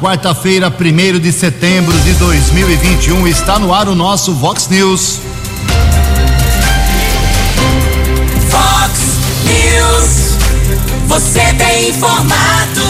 [0.00, 5.20] Quarta-feira, 1 de setembro de 2021, está no ar o nosso Vox News.
[8.48, 9.00] Vox
[9.44, 10.38] News.
[11.06, 12.80] Você tem informado.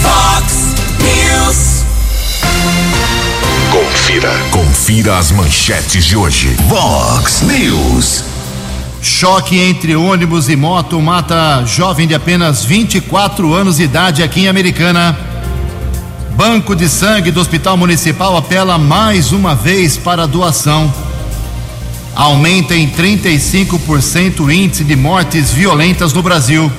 [0.00, 1.84] Vox News.
[3.72, 4.32] Confira.
[4.52, 6.56] Confira as manchetes de hoje.
[6.68, 8.22] Vox News.
[9.08, 14.48] Choque entre ônibus e moto mata jovem de apenas 24 anos de idade aqui em
[14.48, 15.18] Americana.
[16.36, 20.92] Banco de Sangue do Hospital Municipal apela mais uma vez para doação.
[22.14, 26.70] Aumenta em 35% o índice de mortes violentas no Brasil.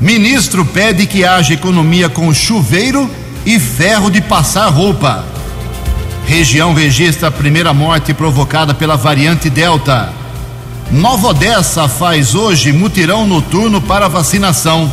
[0.00, 3.10] Ministro pede que haja economia com chuveiro
[3.44, 5.26] e ferro de passar roupa.
[6.26, 10.19] Região registra a primeira morte provocada pela variante Delta.
[10.90, 14.90] Nova Odessa faz hoje mutirão noturno para vacinação.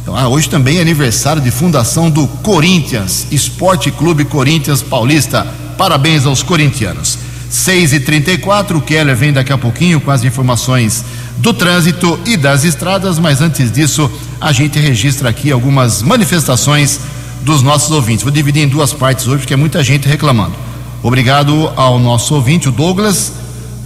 [0.07, 5.45] Então, ah, hoje também é aniversário de fundação do Corinthians, Esporte Clube Corinthians Paulista.
[5.77, 7.19] Parabéns aos corintianos.
[7.49, 11.03] 6 e 34 o Keller vem daqui a pouquinho com as informações
[11.39, 14.09] do trânsito e das estradas, mas antes disso,
[14.39, 17.01] a gente registra aqui algumas manifestações
[17.41, 18.23] dos nossos ouvintes.
[18.23, 20.55] Vou dividir em duas partes hoje, porque é muita gente reclamando.
[21.03, 23.33] Obrigado ao nosso ouvinte, o Douglas.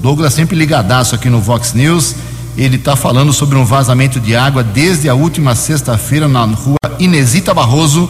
[0.04, 2.14] Douglas sempre ligadaço aqui no Vox News.
[2.58, 7.54] Ele está falando sobre um vazamento de água desde a última sexta-feira na rua Inesita
[7.54, 8.10] Barroso,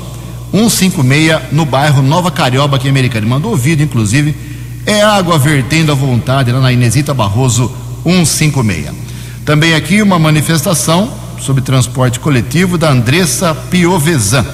[0.52, 3.24] 156, no bairro Nova Carioba, aqui em Americana.
[3.24, 4.36] Ele mandou o vídeo, inclusive.
[4.86, 7.72] É água vertendo à vontade lá na Inesita Barroso,
[8.04, 8.90] 156.
[9.46, 14.46] Também aqui uma manifestação sobre transporte coletivo da Andressa Piovesan.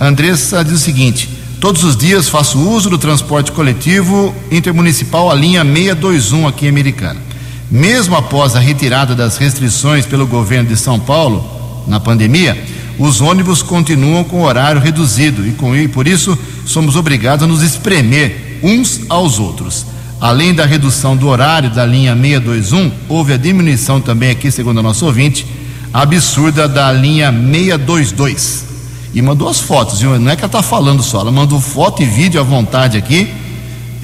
[0.00, 1.28] Andressa diz o seguinte:
[1.60, 7.33] Todos os dias faço uso do transporte coletivo intermunicipal, a linha 621 aqui em Americana.
[7.70, 11.44] Mesmo após a retirada das restrições pelo governo de São Paulo
[11.86, 12.62] na pandemia,
[12.98, 17.62] os ônibus continuam com horário reduzido e, com, e por isso somos obrigados a nos
[17.62, 19.86] espremer uns aos outros.
[20.20, 24.82] Além da redução do horário da linha 621, houve a diminuição também aqui, segundo a
[24.82, 25.46] nossa ouvinte,
[25.92, 28.64] absurda da linha 622.
[29.12, 30.18] E mandou as fotos, viu?
[30.18, 33.32] Não é que ela está falando só, ela mandou foto e vídeo à vontade aqui.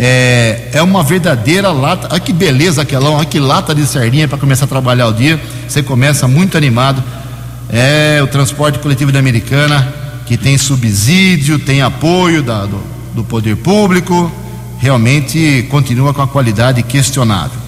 [0.02, 2.08] É, é uma verdadeira lata.
[2.10, 5.38] Olha que beleza aquela, olha que lata de sardinha para começar a trabalhar o dia.
[5.68, 7.04] Você começa muito animado.
[7.68, 9.92] É o transporte coletivo da Americana,
[10.24, 12.82] que tem subsídio, tem apoio da, do,
[13.14, 14.32] do poder público,
[14.78, 17.58] realmente continua com a qualidade questionável.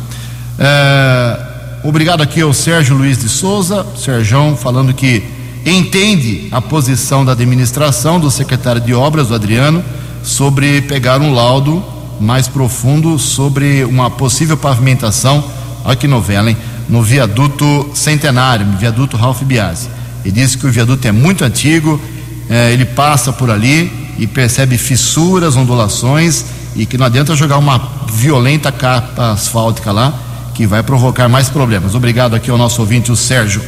[0.58, 1.38] É,
[1.84, 5.22] obrigado aqui ao Sérgio Luiz de Souza, Sérgio falando que
[5.66, 9.84] entende a posição da administração do secretário de obras, do Adriano,
[10.22, 11.91] sobre pegar um laudo
[12.22, 15.44] mais profundo sobre uma possível pavimentação,
[15.84, 16.56] olha que novela, hein?
[16.88, 19.88] No viaduto centenário, no viaduto Ralph Biasi.
[20.24, 22.00] Ele disse que o viaduto é muito antigo,
[22.48, 26.44] é, ele passa por ali e percebe fissuras, ondulações
[26.76, 30.14] e que não adianta jogar uma violenta capa asfáltica lá
[30.54, 31.94] que vai provocar mais problemas.
[31.94, 33.62] Obrigado aqui ao nosso ouvinte, o Sérgio.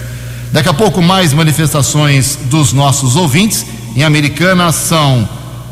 [0.52, 3.66] Daqui a pouco, mais manifestações dos nossos ouvintes.
[3.96, 5.28] Em Americana são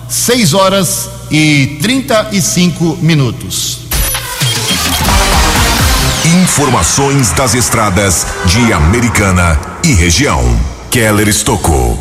[0.08, 3.86] 6 horas e 35 minutos.
[6.42, 10.44] Informações das estradas de Americana e região.
[10.90, 11.98] Keller Estocou.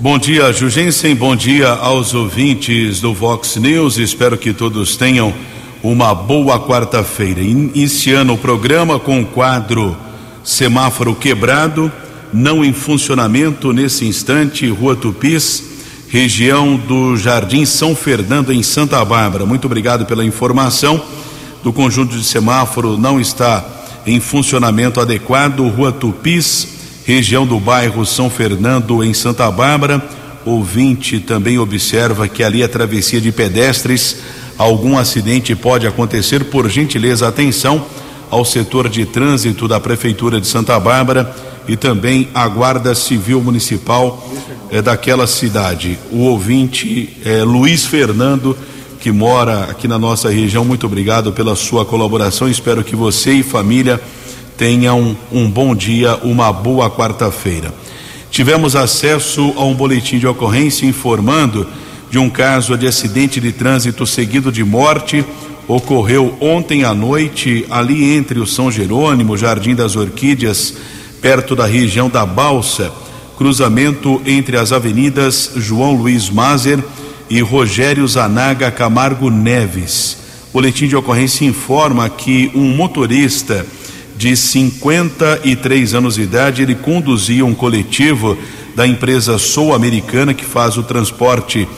[0.00, 1.14] Bom dia, Jugensen.
[1.14, 3.98] Bom dia aos ouvintes do Vox News.
[3.98, 5.32] Espero que todos tenham
[5.80, 7.40] uma boa quarta-feira.
[7.40, 9.96] Iniciando o programa com o quadro
[10.42, 11.90] Semáforo Quebrado,
[12.32, 15.75] não em funcionamento nesse instante, Rua Tupis,
[16.08, 19.44] região do Jardim São Fernando, em Santa Bárbara.
[19.44, 21.02] Muito obrigado pela informação
[21.62, 23.64] do conjunto de semáforo não está
[24.06, 25.66] em funcionamento adequado.
[25.66, 26.68] Rua Tupis,
[27.04, 30.00] região do bairro São Fernando, em Santa Bárbara.
[30.44, 34.18] Ouvinte também observa que ali a travessia de pedestres.
[34.56, 36.44] Algum acidente pode acontecer.
[36.44, 37.84] Por gentileza, atenção
[38.30, 41.34] ao setor de trânsito da Prefeitura de Santa Bárbara
[41.68, 44.26] e também a Guarda Civil Municipal
[44.70, 45.98] é, daquela cidade.
[46.10, 48.56] O ouvinte é Luiz Fernando
[49.06, 52.48] que mora aqui na nossa região, muito obrigado pela sua colaboração.
[52.48, 54.00] Espero que você e família
[54.56, 57.72] tenham um bom dia, uma boa quarta-feira.
[58.32, 61.66] Tivemos acesso a um boletim de ocorrência informando
[62.10, 65.24] de um caso de acidente de trânsito seguido de morte.
[65.68, 70.74] Ocorreu ontem à noite, ali entre o São Jerônimo, Jardim das Orquídeas,
[71.20, 72.92] perto da região da Balsa,
[73.36, 76.82] cruzamento entre as avenidas João Luiz Mazer
[77.28, 80.18] e Rogério Zanaga Camargo Neves.
[80.50, 83.66] O boletim de ocorrência informa que um motorista
[84.16, 88.38] de 53 anos de idade, ele conduzia um coletivo
[88.74, 91.68] da empresa Sou Americana que faz o transporte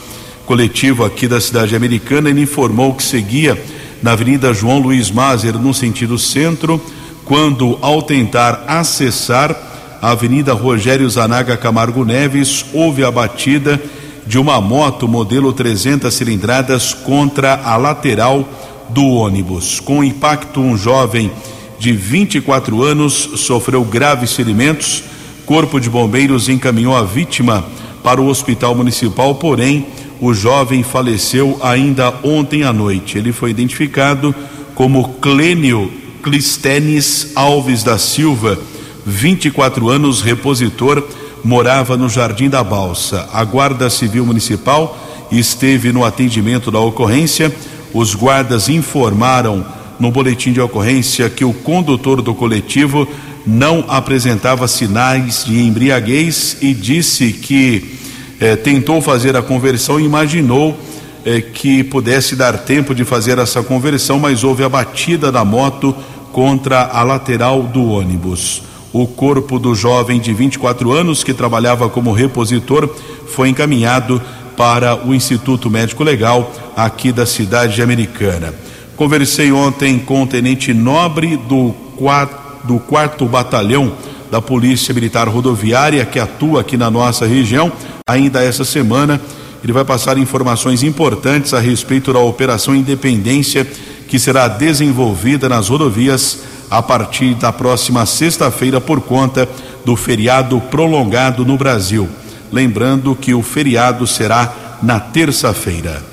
[0.45, 2.29] coletivo aqui da cidade americana.
[2.29, 3.61] Ele informou que seguia
[4.01, 6.81] na Avenida João Luiz Mazer no sentido centro,
[7.29, 9.55] quando ao tentar acessar
[10.01, 13.79] a Avenida Rogério Zanaga Camargo Neves, houve a batida
[14.25, 18.49] de uma moto modelo 300 cilindradas contra a lateral
[18.89, 19.79] do ônibus.
[19.79, 21.29] Com impacto, um jovem
[21.77, 25.03] de 24 anos sofreu graves ferimentos.
[25.45, 27.63] Corpo de Bombeiros encaminhou a vítima
[28.03, 29.85] para o hospital municipal, porém,
[30.19, 33.19] o jovem faleceu ainda ontem à noite.
[33.19, 34.33] Ele foi identificado
[34.73, 38.59] como Clênio Clistenes Alves da Silva,
[39.05, 41.03] 24 anos, repositor
[41.43, 43.29] morava no Jardim da Balsa.
[43.31, 44.97] A Guarda Civil Municipal
[45.31, 47.53] esteve no atendimento da ocorrência.
[47.93, 49.65] Os guardas informaram
[49.99, 53.07] no boletim de ocorrência que o condutor do coletivo
[53.45, 57.97] não apresentava sinais de embriaguez e disse que
[58.39, 60.77] eh, tentou fazer a conversão e imaginou
[61.25, 65.95] eh, que pudesse dar tempo de fazer essa conversão, mas houve a batida da moto
[66.31, 68.63] contra a lateral do ônibus.
[68.91, 72.89] O corpo do jovem de 24 anos que trabalhava como repositor
[73.27, 74.21] foi encaminhado
[74.57, 78.53] para o Instituto Médico Legal aqui da cidade americana.
[78.95, 83.93] Conversei ontem com o tenente nobre do 4 do quarto batalhão
[84.31, 87.71] da Polícia Militar Rodoviária que atua aqui na nossa região.
[88.07, 89.19] Ainda essa semana
[89.63, 93.67] ele vai passar informações importantes a respeito da Operação Independência
[94.07, 96.39] que será desenvolvida nas rodovias
[96.69, 99.47] a partir da próxima sexta-feira por conta
[99.85, 102.07] do feriado prolongado no Brasil.
[102.51, 106.03] Lembrando que o feriado será na terça-feira.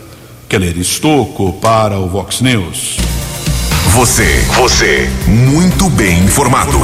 [0.48, 2.98] Keller Estocco para o Vox News.
[3.90, 6.78] Você, você, muito bem informado.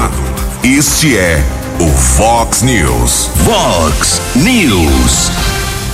[0.64, 1.42] Este é
[1.78, 3.31] o Vox News.
[3.44, 5.42] Vox News.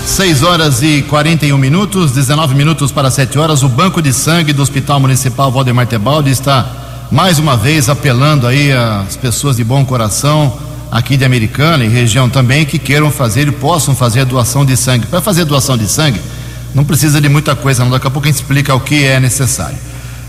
[0.08, 3.62] 6 horas e 41 minutos, 19 minutos para 7 horas.
[3.62, 8.72] O Banco de Sangue do Hospital Municipal Valdemar Tebaldi está mais uma vez apelando aí
[8.72, 10.58] às pessoas de bom coração
[10.90, 15.06] aqui de Americana e região também que queiram fazer e possam fazer doação de sangue.
[15.06, 16.20] Para fazer doação de sangue,
[16.74, 17.90] não precisa de muita coisa, não.
[17.90, 19.76] Daqui a pouco a gente explica o que é necessário.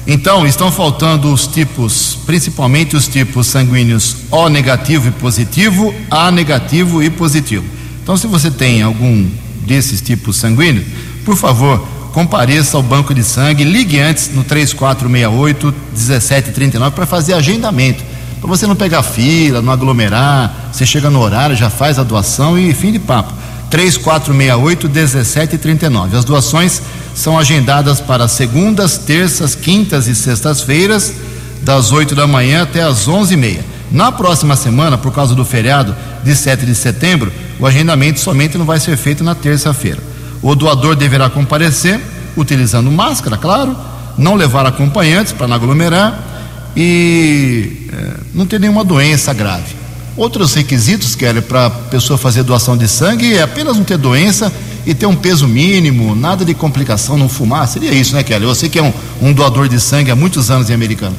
[0.05, 7.01] Então, estão faltando os tipos, principalmente os tipos sanguíneos O negativo e positivo, A negativo
[7.01, 7.65] e positivo.
[8.03, 9.25] Então, se você tem algum
[9.61, 10.85] desses tipos sanguíneos,
[11.25, 18.03] por favor, compareça ao banco de sangue, ligue antes no 3468 1739 para fazer agendamento.
[18.39, 22.57] Para você não pegar fila, não aglomerar, você chega no horário, já faz a doação
[22.57, 23.33] e fim de papo.
[23.69, 26.17] 3468 1739.
[26.17, 26.81] As doações
[27.13, 31.13] são agendadas para segundas, terças, quintas e sextas-feiras,
[31.61, 33.59] das 8 da manhã até as 11h30.
[33.91, 38.65] Na próxima semana, por causa do feriado de 7 de setembro, o agendamento somente não
[38.65, 39.99] vai ser feito na terça-feira.
[40.41, 41.99] O doador deverá comparecer,
[42.37, 43.75] utilizando máscara, claro,
[44.17, 49.79] não levar acompanhantes para não aglomerar e é, não ter nenhuma doença grave.
[50.15, 54.51] Outros requisitos, Kelly, para a pessoa fazer doação de sangue é apenas não ter doença
[54.85, 57.67] e ter um peso mínimo, nada de complicação, não fumar.
[57.67, 58.45] Seria isso, né, Kelly?
[58.45, 61.15] Você que é um, um doador de sangue há muitos anos em americano.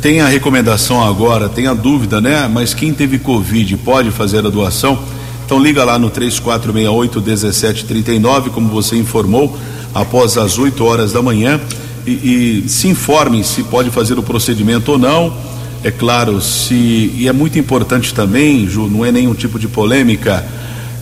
[0.00, 2.48] Tem a recomendação agora, tem a dúvida, né?
[2.50, 4.98] Mas quem teve Covid pode fazer a doação?
[5.44, 9.54] Então liga lá no 3468 1739, como você informou,
[9.94, 11.60] após as 8 horas da manhã
[12.06, 15.36] e, e se informe se pode fazer o procedimento ou não.
[15.82, 20.46] É claro, se e é muito importante também, Ju, não é nenhum tipo de polêmica.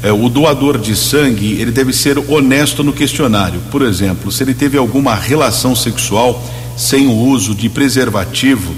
[0.03, 3.61] É, o doador de sangue ele deve ser honesto no questionário.
[3.71, 6.43] Por exemplo, se ele teve alguma relação sexual
[6.77, 8.75] sem o uso de preservativo,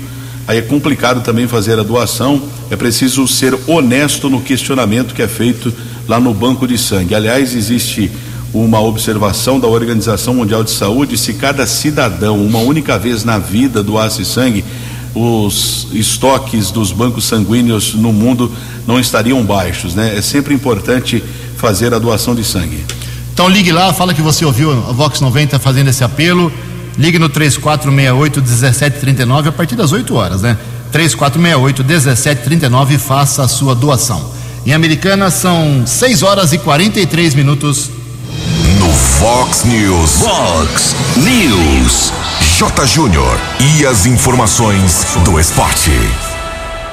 [0.47, 2.43] aí é complicado também fazer a doação.
[2.71, 5.73] É preciso ser honesto no questionamento que é feito
[6.09, 7.15] lá no banco de sangue.
[7.15, 8.11] Aliás, existe
[8.53, 13.83] uma observação da Organização Mundial de Saúde: se cada cidadão, uma única vez na vida,
[13.83, 14.65] doasse sangue,
[15.15, 18.51] os estoques dos bancos sanguíneos no mundo
[18.87, 20.17] não estariam baixos, né?
[20.17, 21.23] É sempre importante
[21.57, 22.85] fazer a doação de sangue.
[23.33, 26.53] Então ligue lá, fala que você ouviu a Vox 90 fazendo esse apelo.
[26.97, 30.57] Ligue no 3468 1739 a partir das 8 horas, né?
[30.93, 34.33] 3468 1739 e faça a sua doação.
[34.65, 37.91] Em Americana são 6 horas e 43 minutos.
[38.79, 40.21] No Fox News.
[40.21, 42.13] Fox News.
[42.59, 42.87] J.
[42.87, 43.39] Júnior.
[43.61, 45.91] E as informações do esporte.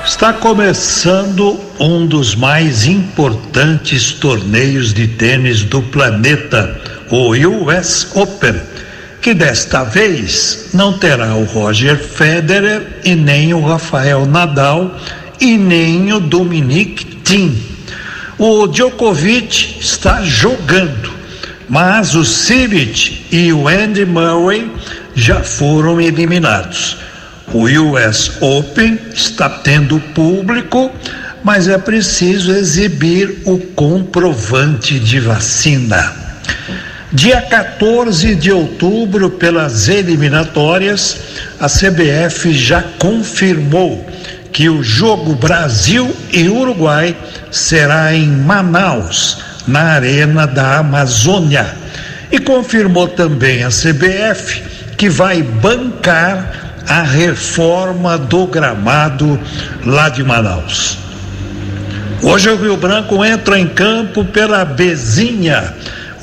[0.04, 6.82] Está começando um dos mais importantes torneios de tênis do planeta,
[7.12, 8.60] o US Open
[9.22, 15.00] que desta vez não terá o Roger Federer e nem o Rafael Nadal
[15.40, 17.56] e nem o Dominic Thiem.
[18.40, 21.14] O Djokovic está jogando,
[21.70, 24.72] mas o Siric e o Andy Murray
[25.14, 26.98] já foram eliminados.
[27.54, 30.92] O US Open está tendo público,
[31.44, 36.21] mas é preciso exibir o comprovante de vacina.
[37.14, 41.20] Dia 14 de outubro, pelas eliminatórias,
[41.60, 44.10] a CBF já confirmou
[44.54, 47.14] que o jogo Brasil e Uruguai
[47.52, 51.76] será em Manaus, na Arena da Amazônia.
[52.32, 54.64] E confirmou também a CBF
[54.98, 59.38] que vai bancar a reforma do gramado
[59.86, 60.98] lá de Manaus.
[62.22, 65.74] Hoje o Rio Branco entra em campo pela Bezinha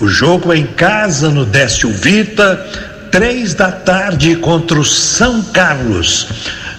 [0.01, 2.57] o jogo é em casa no Décio Vita,
[3.11, 6.29] três da tarde contra o São Carlos.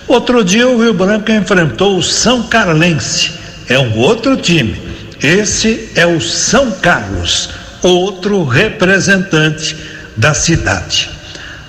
[0.07, 3.31] Outro dia o Rio Branco enfrentou o São Carlense.
[3.67, 4.81] É um outro time.
[5.21, 7.49] Esse é o São Carlos,
[7.83, 9.75] outro representante
[10.15, 11.09] da cidade.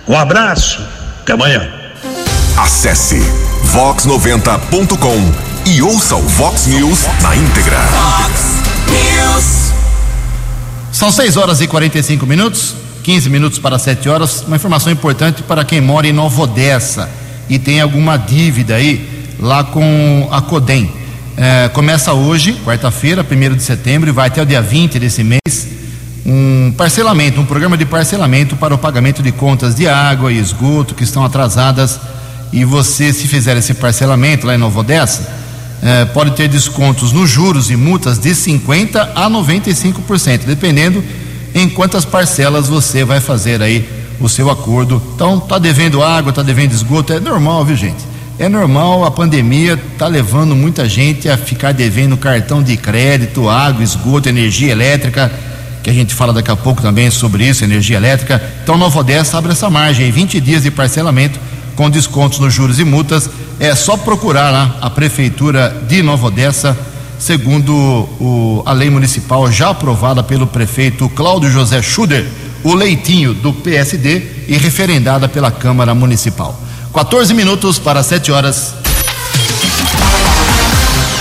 [0.07, 0.81] Um abraço,
[1.21, 1.69] até amanhã.
[2.57, 3.19] Acesse
[3.73, 7.79] vox90.com e ouça o Vox News na íntegra.
[7.79, 9.70] Fox News.
[10.93, 14.43] São 6 horas e 45 minutos, 15 minutos para 7 horas.
[14.43, 17.09] Uma informação importante para quem mora em Nova Odessa
[17.49, 20.93] e tem alguma dívida aí lá com a Codem.
[21.37, 25.69] É, começa hoje, quarta-feira, 1 de setembro, e vai até o dia 20 desse mês,
[26.27, 30.95] um parcelamento, um programa de parcelamento para o pagamento de contas de água e esgoto
[30.95, 31.99] que estão atrasadas.
[32.53, 35.33] E você, se fizer esse parcelamento lá em Nova Odessa,
[35.83, 41.03] é, pode ter descontos nos juros e multas de 50% a 95%, dependendo
[41.55, 43.89] em quantas parcelas você vai fazer aí
[44.21, 45.03] o seu acordo.
[45.15, 48.11] Então, tá devendo água, tá devendo esgoto, é normal, viu gente?
[48.39, 53.83] É normal, a pandemia tá levando muita gente a ficar devendo cartão de crédito, água,
[53.83, 55.31] esgoto, energia elétrica,
[55.83, 58.43] que a gente fala daqui a pouco também sobre isso, energia elétrica.
[58.63, 61.39] Então, Nova Odessa abre essa margem, 20 dias de parcelamento
[61.77, 63.29] com descontos nos juros e multas.
[63.61, 66.75] É só procurar lá a Prefeitura de Nova Odessa,
[67.19, 67.75] segundo
[68.19, 72.27] o, a lei municipal já aprovada pelo prefeito Cláudio José Schuder,
[72.65, 76.59] o leitinho do PSD e referendada pela Câmara Municipal.
[76.95, 78.73] 14 minutos para 7 horas.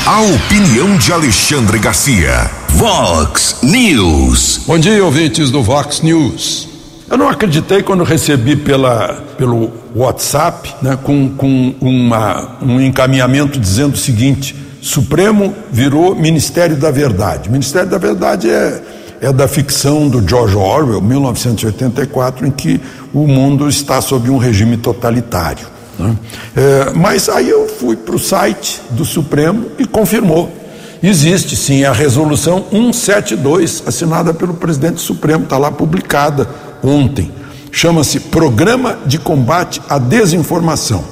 [0.06, 2.50] A opinião de Alexandre Garcia.
[2.70, 4.62] Vox News.
[4.66, 6.69] Bom dia, ouvintes do Vox News.
[7.10, 13.96] Eu não acreditei quando recebi pela, pelo WhatsApp né, com, com uma, um encaminhamento dizendo
[13.96, 17.50] o seguinte: Supremo virou Ministério da Verdade.
[17.50, 18.84] Ministério da Verdade é,
[19.22, 22.80] é da ficção do George Orwell, 1984, em que
[23.12, 25.66] o mundo está sob um regime totalitário.
[25.98, 26.16] Né?
[26.56, 30.60] É, mas aí eu fui para o site do Supremo e confirmou.
[31.02, 36.48] Existe sim a resolução 172, assinada pelo presidente Supremo, está lá publicada
[36.84, 37.32] ontem.
[37.72, 41.04] Chama-se Programa de Combate à Desinformação.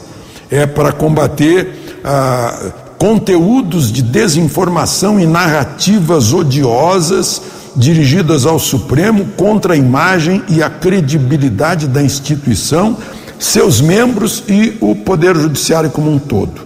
[0.50, 7.42] É para combater ah, conteúdos de desinformação e narrativas odiosas
[7.76, 12.98] dirigidas ao Supremo contra a imagem e a credibilidade da instituição,
[13.38, 16.62] seus membros e o Poder Judiciário como um todo.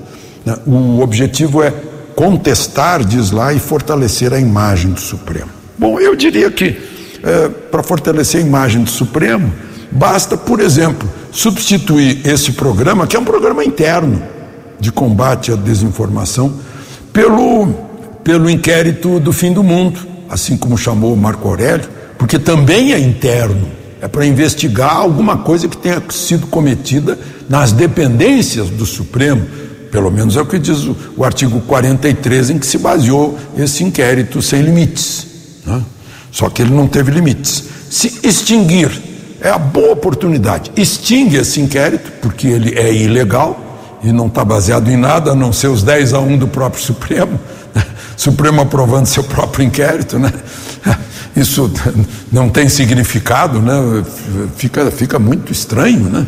[0.46, 0.56] Né?
[0.66, 1.74] O objetivo é
[2.16, 5.50] contestar, diz lá, e fortalecer a imagem do Supremo.
[5.78, 6.78] Bom, eu diria que
[7.24, 9.52] é, para fortalecer a imagem do Supremo,
[9.92, 14.22] basta, por exemplo, substituir esse programa, que é um programa interno
[14.80, 16.54] de combate à desinformação,
[17.14, 17.68] pelo,
[18.24, 20.00] pelo inquérito do fim do mundo,
[20.30, 21.88] assim como chamou Marco Aurélio,
[22.18, 23.68] porque também é interno,
[24.02, 27.18] é para investigar alguma coisa que tenha sido cometida
[27.50, 29.46] nas dependências do Supremo,
[29.92, 33.84] pelo menos é o que diz o, o artigo 43 em que se baseou esse
[33.84, 35.28] inquérito sem limites.
[35.66, 35.82] Né?
[36.32, 37.66] Só que ele não teve limites.
[37.90, 38.90] Se extinguir
[39.42, 40.72] é a boa oportunidade.
[40.76, 45.52] Extingue esse inquérito, porque ele é ilegal e não está baseado em nada, a não
[45.52, 47.40] ser os 10 a 1 do próprio Supremo.
[48.16, 50.32] Supremo aprovando seu próprio inquérito, né?
[51.36, 51.72] Isso
[52.32, 54.04] não tem significado, né?
[54.58, 56.28] Fica, fica muito estranho, né?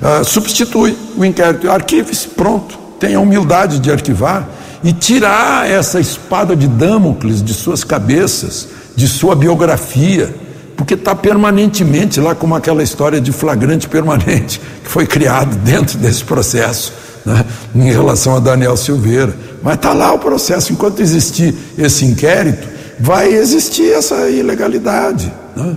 [0.00, 4.48] Uh, substitui o inquérito, arquive-se, pronto tenha a humildade de arquivar
[4.82, 10.34] e tirar essa espada de Damocles de suas cabeças, de sua biografia,
[10.76, 16.24] porque está permanentemente lá, como aquela história de flagrante permanente que foi criado dentro desse
[16.24, 16.92] processo,
[17.24, 19.36] né, em relação a Daniel Silveira.
[19.62, 22.66] Mas está lá o processo, enquanto existir esse inquérito,
[22.98, 25.32] vai existir essa ilegalidade.
[25.54, 25.76] Né?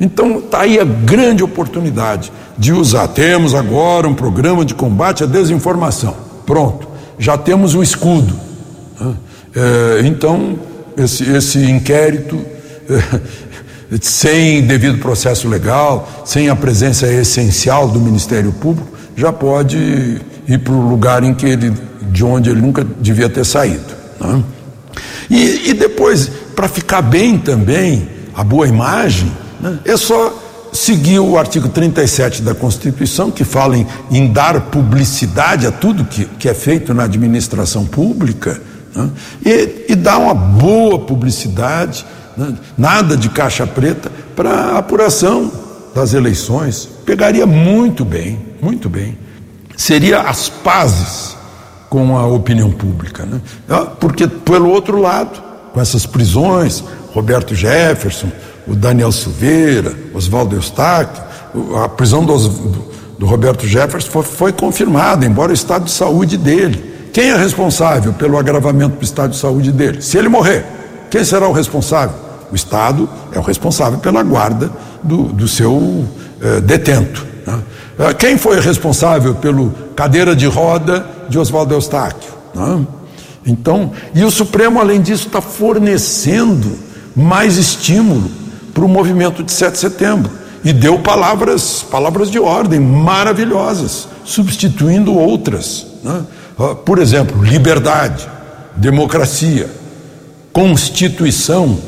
[0.00, 3.08] Então está aí a grande oportunidade de usar.
[3.08, 6.14] Temos agora um programa de combate à desinformação.
[6.46, 6.88] Pronto,
[7.18, 8.34] já temos o escudo.
[9.00, 9.14] Né?
[9.54, 10.58] É, então,
[10.96, 12.44] esse, esse inquérito,
[12.88, 13.20] é,
[14.00, 20.72] sem devido processo legal, sem a presença essencial do Ministério Público, já pode ir para
[20.72, 21.72] o lugar em que ele,
[22.10, 23.94] de onde ele nunca devia ter saído.
[24.20, 24.42] Né?
[25.30, 29.30] E, e depois, para ficar bem também, a boa imagem,
[29.60, 29.78] né?
[29.84, 30.38] é só
[30.72, 36.24] seguiu o artigo 37 da Constituição, que fala em, em dar publicidade a tudo que,
[36.24, 38.60] que, é feito na administração pública,
[38.94, 39.10] né?
[39.44, 42.04] e, e dar uma boa publicidade,
[42.36, 42.54] né?
[42.76, 45.50] nada de caixa preta, para a apuração
[45.94, 46.88] das eleições.
[47.04, 49.18] Pegaria muito bem, muito bem.
[49.76, 51.36] Seria as pazes
[51.88, 53.26] com a opinião pública.
[53.26, 53.40] Né?
[54.00, 58.30] Porque, pelo outro lado, com essas prisões, Roberto Jefferson,
[58.66, 61.22] o Daniel Silveira, Oswaldo Eustáquio,
[61.82, 62.36] a prisão do,
[63.18, 66.91] do Roberto Jefferson foi, foi, confirmada, embora o estado de saúde dele.
[67.12, 70.00] Quem é responsável pelo agravamento do estado de saúde dele?
[70.00, 70.64] Se ele morrer,
[71.10, 72.16] quem será o responsável?
[72.50, 74.70] O Estado é o responsável pela guarda
[75.02, 76.06] do, do seu
[76.40, 77.26] eh, detento.
[77.46, 77.58] Né?
[77.98, 82.30] Eh, quem foi responsável pelo cadeira de roda de Oswaldo Eustáquio?
[82.54, 82.86] Né?
[83.46, 86.78] Então, e o Supremo, além disso, está fornecendo
[87.16, 88.30] mais estímulo
[88.72, 90.30] para o movimento de 7 de setembro
[90.64, 95.86] e deu palavras, palavras de ordem maravilhosas, substituindo outras.
[96.02, 96.22] Né?
[96.84, 98.28] Por exemplo, liberdade,
[98.76, 99.68] democracia,
[100.52, 101.78] constituição.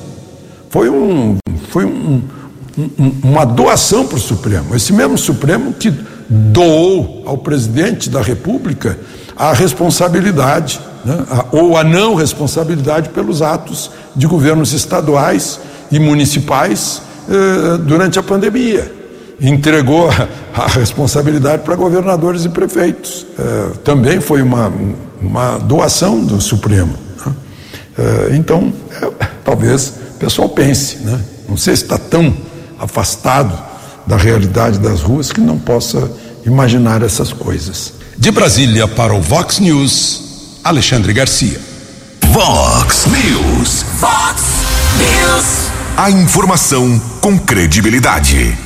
[0.70, 1.36] Foi, um,
[1.68, 2.22] foi um,
[2.76, 4.74] um, uma doação para o Supremo.
[4.74, 5.92] Esse mesmo Supremo que
[6.28, 8.98] doou ao presidente da República
[9.36, 11.24] a responsabilidade, né?
[11.30, 15.60] a, ou a não responsabilidade pelos atos de governos estaduais
[15.90, 19.03] e municipais eh, durante a pandemia.
[19.40, 20.08] Entregou
[20.54, 23.26] a, responsabilidade para governadores e prefeitos.
[23.38, 24.72] Eh, também foi uma,
[25.20, 26.94] uma doação do Supremo.
[27.26, 27.32] Né?
[27.98, 28.72] Eh, então,
[29.20, 31.20] é, talvez o pessoal pense, né?
[31.48, 32.34] não sei se está tão
[32.78, 33.58] afastado
[34.06, 36.10] da realidade das ruas que não possa
[36.46, 37.94] imaginar essas coisas.
[38.16, 41.60] De Brasília para o Vox News, Alexandre Garcia.
[42.26, 43.84] Vox News.
[44.00, 44.42] Vox
[44.98, 45.70] News.
[45.96, 48.56] A informação com credibilidade.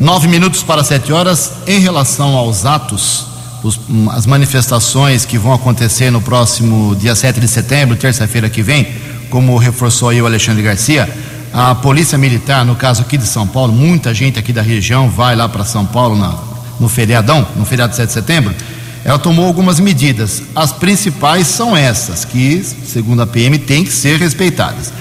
[0.00, 1.52] Nove minutos para sete horas.
[1.66, 3.26] Em relação aos atos,
[3.62, 3.78] os,
[4.12, 8.88] as manifestações que vão acontecer no próximo dia 7 de setembro, terça-feira que vem,
[9.28, 11.06] como reforçou aí o Alexandre Garcia,
[11.52, 15.36] a Polícia Militar, no caso aqui de São Paulo, muita gente aqui da região vai
[15.36, 16.34] lá para São Paulo na,
[16.80, 18.54] no feriadão, no feriado de 7 de setembro.
[19.04, 20.42] Ela tomou algumas medidas.
[20.56, 24.94] As principais são essas, que, segundo a PM, têm que ser respeitadas.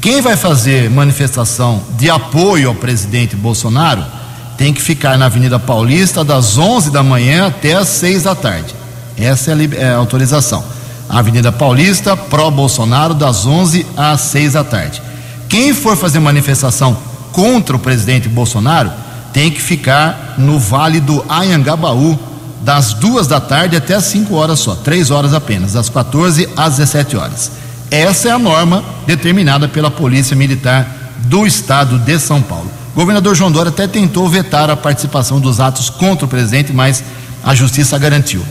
[0.00, 4.16] Quem vai fazer manifestação de apoio ao presidente Bolsonaro
[4.58, 8.74] tem que ficar na Avenida Paulista das 11 da manhã até as 6 da tarde.
[9.16, 10.64] Essa é a, é a autorização.
[11.08, 15.00] Avenida Paulista, pró-Bolsonaro, das 11 às 6 da tarde.
[15.48, 16.98] Quem for fazer manifestação
[17.32, 18.90] contra o presidente Bolsonaro
[19.32, 22.18] tem que ficar no Vale do Anhangabaú,
[22.60, 26.76] das duas da tarde até as 5 horas só, três horas apenas, das 14 às
[26.78, 27.52] 17 horas.
[27.92, 32.77] Essa é a norma determinada pela Polícia Militar do Estado de São Paulo.
[32.92, 37.02] O governador João Dória até tentou vetar a participação dos atos contra o presidente, mas
[37.44, 38.42] a justiça garantiu.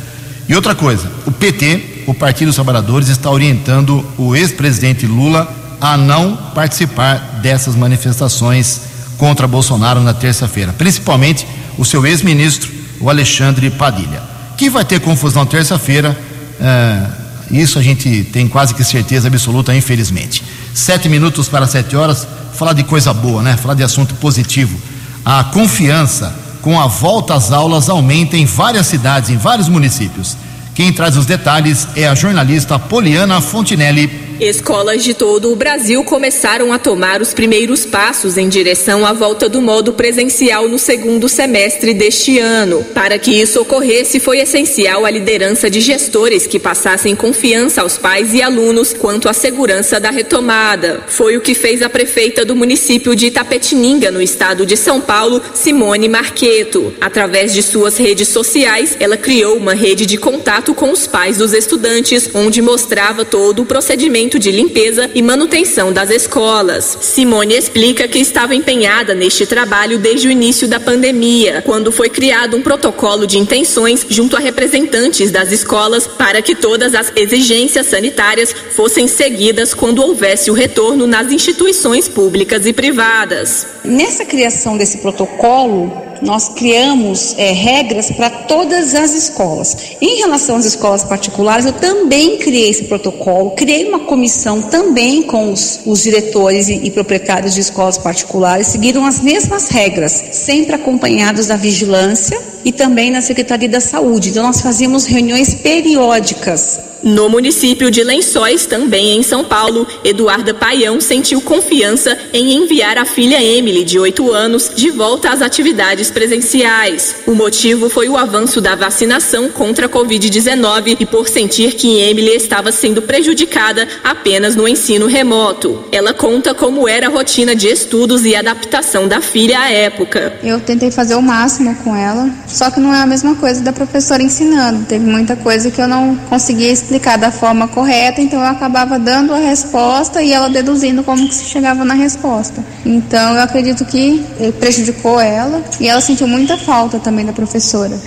[0.48, 5.98] E outra coisa, o PT, o Partido dos Trabalhadores, está orientando o ex-presidente Lula a
[5.98, 8.82] não participar dessas manifestações
[9.18, 11.46] contra Bolsonaro na terça-feira, principalmente
[11.78, 14.22] o seu ex-ministro, o Alexandre Padilha.
[14.56, 16.18] Que vai ter confusão terça-feira,
[16.60, 17.08] é,
[17.52, 20.44] isso a gente tem quase que certeza absoluta, infelizmente.
[20.74, 23.56] Sete minutos para sete horas, falar de coisa boa, né?
[23.58, 24.78] Falar de assunto positivo.
[25.24, 30.36] A confiança com a volta às aulas aumenta em várias cidades, em vários municípios.
[30.76, 36.72] Quem traz os detalhes é a jornalista Poliana Fontinelli Escolas de todo o Brasil começaram
[36.72, 41.92] a tomar os primeiros passos em direção à volta do modo presencial no segundo semestre
[41.92, 42.84] deste ano.
[42.94, 48.32] Para que isso ocorresse, foi essencial a liderança de gestores que passassem confiança aos pais
[48.32, 51.02] e alunos quanto à segurança da retomada.
[51.08, 55.42] Foi o que fez a prefeita do município de Itapetininga, no estado de São Paulo,
[55.56, 56.94] Simone Marqueto.
[57.02, 61.54] Através de suas redes sociais, ela criou uma rede de contato com os pais dos
[61.54, 66.98] estudantes, onde mostrava todo o procedimento de limpeza e manutenção das escolas.
[67.02, 72.58] Simone explica que estava empenhada neste trabalho desde o início da pandemia, quando foi criado
[72.58, 78.52] um protocolo de intenções junto a representantes das escolas para que todas as exigências sanitárias
[78.72, 83.68] fossem seguidas quando houvesse o retorno nas instituições públicas e privadas.
[83.86, 89.78] Nessa criação desse protocolo, nós criamos é, regras para todas as escolas.
[90.02, 95.52] Em relação às escolas particulares, eu também criei esse protocolo, criei uma comissão também com
[95.52, 101.48] os, os diretores e, e, proprietários de escolas particulares, seguiram as mesmas regras, sempre acompanhados
[101.48, 104.30] da vigilância e também na Secretaria da Saúde.
[104.30, 111.00] Então, nós fazíamos reuniões periódicas no município de Lençóis, também em São Paulo, Eduarda Paião
[111.00, 117.16] sentiu confiança em enviar a filha Emily, de 8 anos, de volta às atividades presenciais.
[117.26, 122.36] O motivo foi o avanço da vacinação contra a Covid-19 e por sentir que Emily
[122.36, 125.86] estava sendo prejudicada apenas no ensino remoto.
[125.94, 130.34] Ela conta como era a rotina de estudos e adaptação da filha à época.
[130.44, 133.72] Eu tentei fazer o máximo com ela, só que não é a mesma coisa da
[133.72, 134.84] professora ensinando.
[134.84, 138.98] Teve muita coisa que eu não conseguia explicar explicar da forma correta, então eu acabava
[138.98, 142.64] dando a resposta e ela deduzindo como que se chegava na resposta.
[142.86, 144.26] Então eu acredito que
[144.60, 147.98] prejudicou ela e ela sentiu muita falta também da professora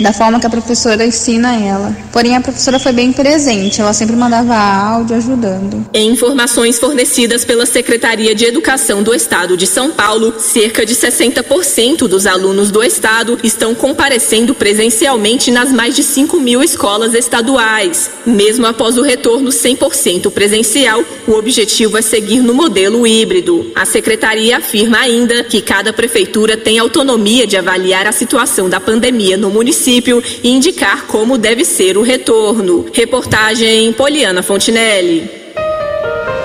[0.00, 1.94] da forma que a professora ensina ela.
[2.12, 5.84] Porém, a professora foi bem presente, ela sempre mandava áudio ajudando.
[5.92, 12.08] Em informações fornecidas pela Secretaria de Educação do Estado de São Paulo, cerca de 60%
[12.08, 18.10] dos alunos do estado estão comparecendo presencialmente nas mais de 5 mil escolas estaduais.
[18.24, 23.70] Mesmo após o retorno 100% presencial, o objetivo é seguir no modelo híbrido.
[23.74, 29.36] A secretaria afirma ainda que cada prefeitura tem autonomia de avaliar a situação da pandemia
[29.36, 32.86] no município município e indicar como deve ser o retorno.
[32.92, 35.28] Reportagem Poliana Fontinelli.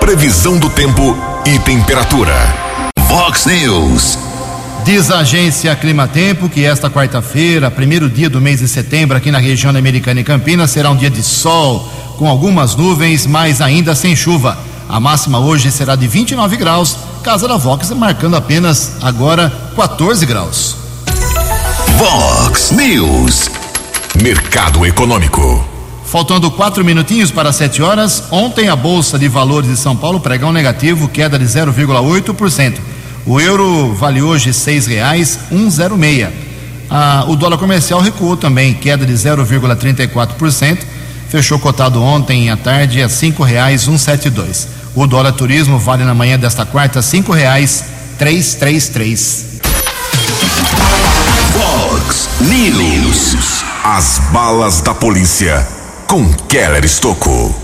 [0.00, 2.34] Previsão do tempo e temperatura.
[3.08, 4.18] Vox News.
[4.84, 9.38] Diz a agência Climatempo que esta quarta-feira, primeiro dia do mês de setembro, aqui na
[9.38, 14.16] região americana e Campinas, será um dia de sol, com algumas nuvens, mas ainda sem
[14.16, 14.58] chuva.
[14.88, 20.87] A máxima hoje será de 29 graus, Casa da Vox marcando apenas agora 14 graus.
[21.98, 23.50] Vox News.
[24.22, 25.68] Mercado Econômico.
[26.06, 30.52] Faltando quatro minutinhos para sete horas, ontem a Bolsa de Valores de São Paulo pregão
[30.52, 32.78] negativo, queda de 0,8%.
[33.26, 36.28] O euro vale hoje seis reais, 106.
[36.88, 40.78] Ah, o dólar comercial recuou também, queda de 0,34%.
[41.28, 44.68] Fechou cotado ontem à tarde a cinco reais, 172.
[44.94, 47.82] O dólar turismo vale na manhã desta quarta cinco reais,
[48.18, 49.57] 333.
[52.08, 53.62] Vox News.
[53.84, 55.66] As balas da polícia
[56.06, 57.54] com Keller Estocou.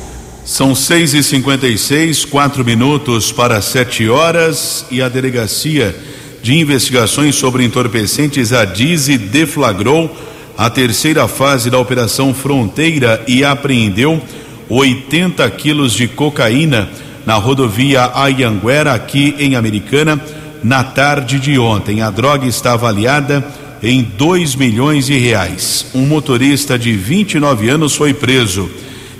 [0.45, 5.97] São seis e cinquenta e seis, quatro minutos para sete horas e a delegacia
[6.43, 10.15] de investigações sobre entorpecentes, a Dize deflagrou
[10.59, 14.21] a terceira fase da Operação Fronteira e apreendeu
[14.69, 16.91] 80 quilos de cocaína
[17.25, 20.21] na rodovia Ayanguera, aqui em Americana,
[20.63, 22.03] na tarde de ontem.
[22.03, 25.87] A droga está avaliada em 2 milhões de reais.
[25.95, 28.69] Um motorista de 29 anos foi preso.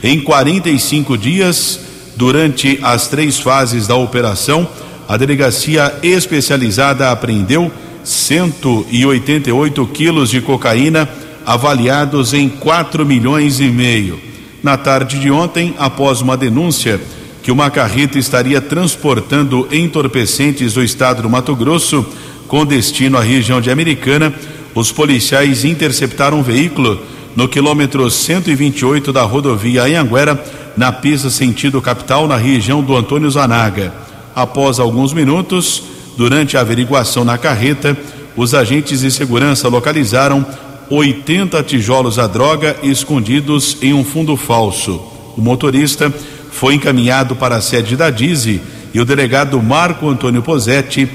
[0.03, 1.81] Em 45 dias,
[2.17, 4.69] durante as três fases da operação,
[5.07, 7.71] a delegacia especializada apreendeu
[8.03, 11.09] 188 quilos de cocaína,
[11.45, 14.19] avaliados em 4 milhões e meio.
[14.63, 16.99] Na tarde de ontem, após uma denúncia
[17.43, 22.07] que uma carreta estaria transportando entorpecentes do estado do Mato Grosso
[22.49, 24.33] com destino à região de Americana.
[24.75, 27.01] Os policiais interceptaram um veículo
[27.37, 30.43] no quilômetro 128 da rodovia Anhanguera,
[30.77, 33.95] na pista sentido capital, na região do Antônio Zanaga.
[34.35, 35.83] Após alguns minutos,
[36.17, 37.97] durante a averiguação na carreta,
[38.37, 40.45] os agentes de segurança localizaram
[40.91, 45.01] 80 tijolos à droga escondidos em um fundo falso.
[45.37, 46.13] O motorista
[46.51, 48.61] foi encaminhado para a sede da Dize
[48.93, 51.09] e o delegado Marco Antônio Posetti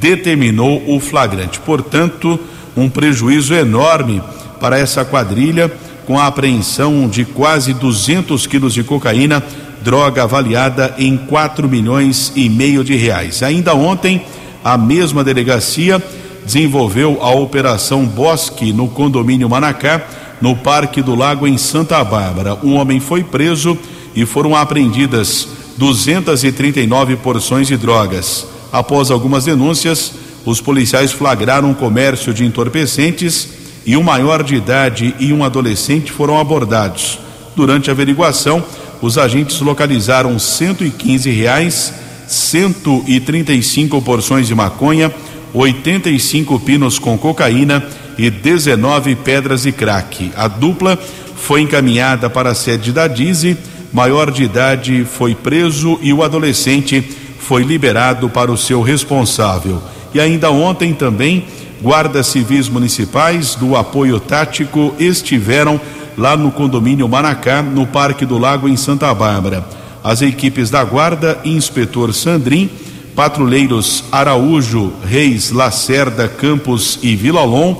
[0.00, 1.60] determinou o flagrante.
[1.60, 2.38] Portanto,
[2.76, 4.22] um prejuízo enorme
[4.60, 5.70] para essa quadrilha
[6.06, 9.42] com a apreensão de quase 200 quilos de cocaína,
[9.82, 13.42] droga avaliada em 4 milhões e meio de reais.
[13.42, 14.22] Ainda ontem,
[14.62, 16.02] a mesma delegacia
[16.44, 20.02] desenvolveu a Operação Bosque no condomínio Manacá,
[20.40, 22.58] no Parque do Lago, em Santa Bárbara.
[22.62, 23.78] Um homem foi preso
[24.14, 28.46] e foram apreendidas 239 porções de drogas.
[28.72, 30.12] Após algumas denúncias,
[30.44, 33.48] os policiais flagraram um comércio de entorpecentes
[33.86, 37.18] e um maior de idade e um adolescente foram abordados.
[37.56, 38.64] Durante a averiguação,
[39.00, 41.92] os agentes localizaram 115 reais,
[42.26, 45.12] 135 porções de maconha,
[45.52, 47.84] 85 pinos com cocaína
[48.18, 50.32] e 19 pedras de crack.
[50.36, 50.98] A dupla
[51.36, 53.56] foi encaminhada para a sede da Dize,
[53.92, 57.00] maior de idade foi preso e o adolescente
[57.38, 59.82] foi liberado para o seu responsável.
[60.14, 61.44] E ainda ontem também,
[61.82, 65.80] guardas civis municipais do apoio tático estiveram
[66.16, 69.66] lá no condomínio Manacá, no Parque do Lago, em Santa Bárbara.
[70.04, 72.70] As equipes da guarda, inspetor Sandrin,
[73.16, 77.74] patrulheiros Araújo, Reis, Lacerda, Campos e Vilalon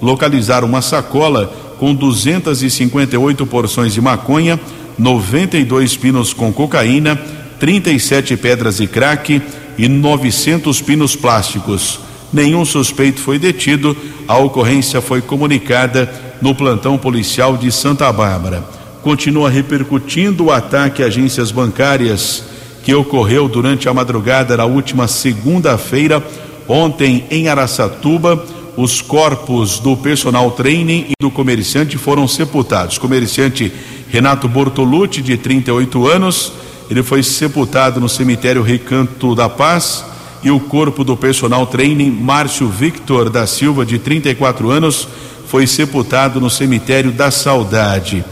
[0.00, 4.60] localizaram uma sacola com 258 porções de maconha,
[4.98, 7.20] 92 pinos com cocaína,
[7.58, 9.42] 37 pedras de crack
[9.80, 12.00] e 900 pinos plásticos.
[12.30, 13.96] Nenhum suspeito foi detido.
[14.28, 18.62] A ocorrência foi comunicada no plantão policial de Santa Bárbara.
[19.02, 22.44] Continua repercutindo o ataque a agências bancárias
[22.84, 26.22] que ocorreu durante a madrugada da última segunda-feira,
[26.68, 28.44] ontem em Araçatuba.
[28.76, 32.98] Os corpos do personal training e do comerciante foram sepultados.
[32.98, 33.72] Comerciante
[34.10, 36.52] Renato Bortolucci, de 38 anos,
[36.90, 40.04] ele foi sepultado no cemitério Recanto da Paz.
[40.42, 45.06] E o corpo do personal training, Márcio Victor da Silva, de 34 anos,
[45.46, 48.24] foi sepultado no cemitério da Saudade.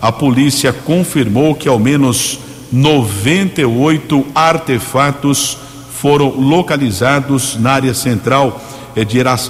[0.00, 2.38] A polícia confirmou que ao menos
[2.72, 5.58] 98 artefatos
[5.90, 8.62] foram localizados na área central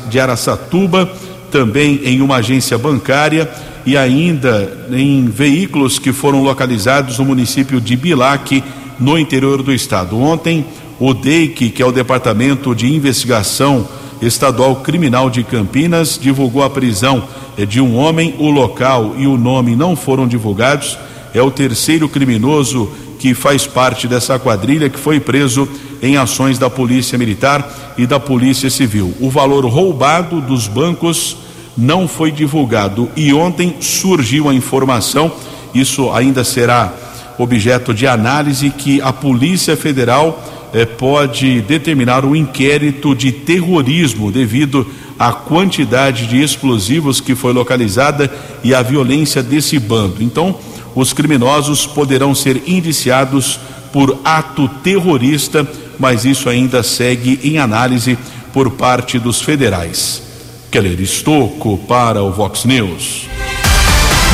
[0.09, 1.09] de Araçatuba,
[1.53, 3.49] também em uma agência bancária
[3.87, 8.63] e ainda em veículos que foram localizados no município de Bilac,
[8.99, 10.19] no interior do estado.
[10.19, 10.67] Ontem,
[10.99, 13.87] o DEIC, que é o Departamento de Investigação
[14.21, 17.23] Estadual Criminal de Campinas, divulgou a prisão
[17.69, 18.35] de um homem.
[18.39, 20.99] O local e o nome não foram divulgados.
[21.33, 25.69] É o terceiro criminoso que faz parte dessa quadrilha que foi preso
[26.03, 29.15] em ações da Polícia Militar e da Polícia Civil.
[29.21, 31.37] O valor roubado dos bancos
[31.77, 35.31] não foi divulgado e ontem surgiu a informação,
[35.75, 36.93] isso ainda será
[37.39, 44.87] objeto de análise, que a Polícia Federal eh, pode determinar um inquérito de terrorismo devido
[45.19, 48.33] à quantidade de explosivos que foi localizada
[48.65, 50.23] e a violência desse bando.
[50.23, 50.59] Então,
[50.95, 53.61] os criminosos poderão ser indiciados
[53.93, 55.67] por ato terrorista,
[55.99, 58.19] mas isso ainda segue em análise
[58.53, 60.26] por parte dos federais.
[60.71, 63.29] Keller Estocco para o Vox News.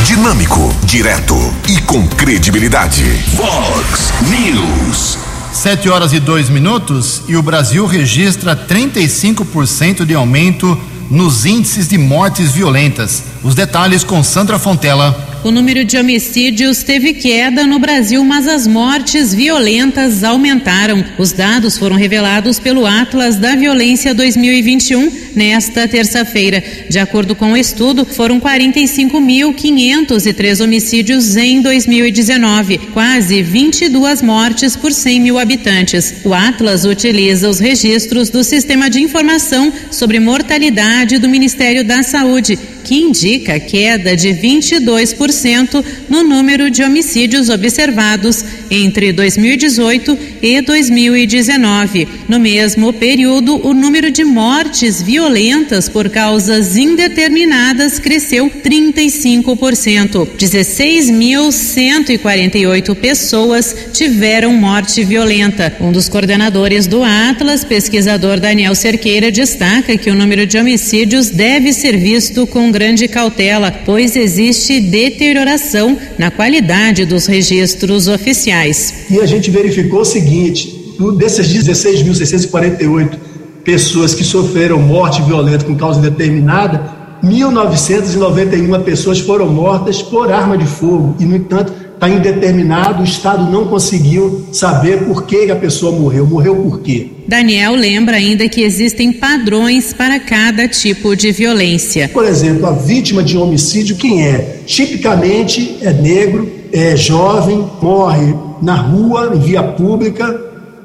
[0.04, 1.34] Dinâmico, direto
[1.68, 3.04] e com credibilidade.
[3.34, 5.18] Vox News.
[5.52, 10.78] Sete horas e dois minutos e o Brasil registra 35% de aumento
[11.10, 13.31] nos índices de mortes violentas.
[13.44, 15.40] Os detalhes com Sandra Fontela.
[15.42, 21.04] O número de homicídios teve queda no Brasil, mas as mortes violentas aumentaram.
[21.18, 26.62] Os dados foram revelados pelo Atlas da Violência 2021 nesta terça-feira.
[26.88, 35.18] De acordo com o estudo, foram 45.503 homicídios em 2019, quase 22 mortes por 100
[35.18, 36.14] mil habitantes.
[36.24, 42.56] O Atlas utiliza os registros do Sistema de Informação sobre Mortalidade do Ministério da Saúde
[42.82, 52.08] que indica queda de 22% no número de homicídios observados entre 2018 e 2019.
[52.28, 60.28] No mesmo período, o número de mortes violentas por causas indeterminadas cresceu 35%.
[60.36, 65.76] 16.148 pessoas tiveram morte violenta.
[65.80, 71.72] Um dos coordenadores do Atlas, pesquisador Daniel Cerqueira, destaca que o número de homicídios deve
[71.72, 79.04] ser visto com grande cautela, pois existe deterioração na qualidade dos registros oficiais.
[79.10, 83.16] E a gente verificou o seguinte: dessas 16.648
[83.62, 90.66] pessoas que sofreram morte violenta com causa indeterminada, 1.991 pessoas foram mortas por arma de
[90.66, 91.72] fogo e, no entanto,
[92.02, 96.26] está indeterminado, o Estado não conseguiu saber por que a pessoa morreu.
[96.26, 97.06] Morreu por quê?
[97.28, 102.08] Daniel lembra ainda que existem padrões para cada tipo de violência.
[102.08, 104.58] Por exemplo, a vítima de homicídio, quem é?
[104.66, 110.41] Tipicamente é negro, é jovem, morre na rua, em via pública,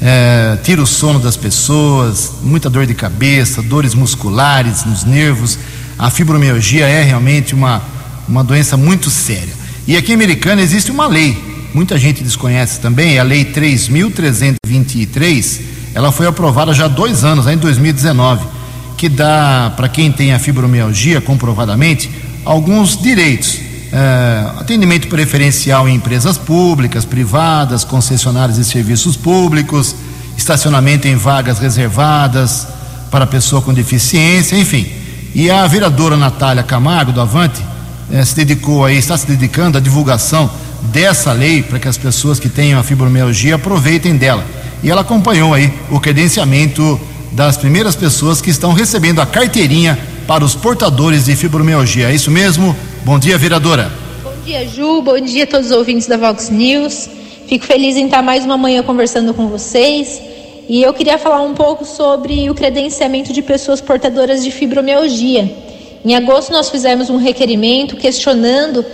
[0.01, 5.59] É, tira o sono das pessoas, muita dor de cabeça, dores musculares nos nervos
[5.99, 7.81] a fibromialgia é realmente uma,
[8.29, 9.53] uma doença muito séria.
[9.87, 11.35] E aqui em Americana existe uma lei,
[11.73, 15.59] muita gente desconhece também, é a Lei 3.323.
[15.93, 18.45] Ela foi aprovada já há dois anos, em 2019,
[18.95, 22.11] que dá para quem tem a fibromialgia, comprovadamente,
[22.45, 23.66] alguns direitos.
[23.91, 29.95] É, atendimento preferencial em empresas públicas, privadas, concessionárias de serviços públicos,
[30.37, 32.67] estacionamento em vagas reservadas
[33.09, 34.85] para pessoa com deficiência, enfim.
[35.33, 37.61] E a vereadora Natália Camargo, do Avante,
[38.11, 40.49] eh, se dedicou aí, está se dedicando à divulgação
[40.91, 44.45] dessa lei para que as pessoas que tenham a fibromialgia aproveitem dela.
[44.83, 46.99] E ela acompanhou aí o credenciamento
[47.31, 49.97] das primeiras pessoas que estão recebendo a carteirinha
[50.27, 52.09] para os portadores de fibromialgia.
[52.09, 52.75] É isso mesmo?
[53.07, 53.89] Bom dia, vereadora.
[54.21, 55.01] Bom dia, Ju.
[55.01, 57.09] Bom dia a todos os ouvintes da Vox News.
[57.47, 60.21] Fico feliz em estar mais uma manhã conversando com vocês.
[60.67, 65.49] E eu queria falar um pouco sobre o credenciamento de pessoas portadoras de fibromialgia.
[66.03, 68.85] Em agosto, nós fizemos um requerimento questionando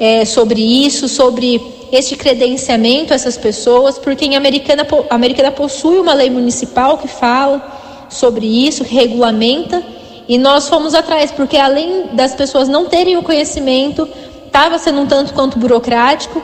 [0.00, 1.60] é, sobre isso, sobre
[1.92, 8.06] este credenciamento a essas pessoas, porque em Americana, Americana possui uma lei municipal que fala
[8.08, 9.84] sobre isso, que regulamenta,
[10.28, 14.06] e nós fomos atrás, porque além das pessoas não terem o conhecimento,
[14.46, 16.42] estava sendo um tanto quanto burocrático,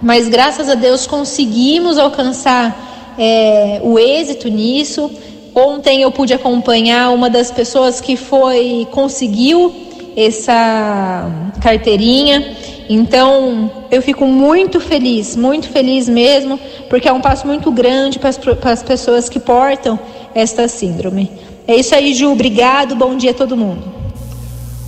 [0.00, 5.08] mas graças a Deus conseguimos alcançar é, o êxito nisso.
[5.54, 9.72] Ontem eu pude acompanhar uma das pessoas que foi conseguiu
[10.16, 11.30] essa
[11.62, 12.56] carteirinha.
[12.88, 16.58] Então eu fico muito feliz, muito feliz mesmo,
[16.90, 19.98] porque é um passo muito grande para as, para as pessoas que portam
[20.34, 21.30] esta síndrome.
[21.66, 22.30] É isso aí, Ju.
[22.30, 22.96] Obrigado.
[22.96, 23.82] Bom dia a todo mundo.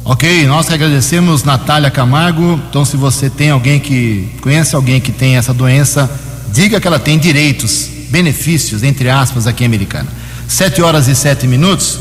[0.04, 2.60] Ok, nós agradecemos Natália Camargo.
[2.68, 6.10] Então, se você tem alguém que conhece alguém que tem essa doença,
[6.52, 10.08] diga que ela tem direitos benefícios, entre aspas, aqui em Americana.
[10.46, 11.94] Sete horas e sete minutos.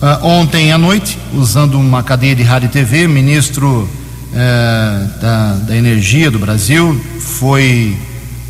[0.00, 3.88] Uh, ontem à noite, usando uma cadeia de rádio e TV, o ministro
[4.32, 7.96] uh, da, da, Energia do Brasil foi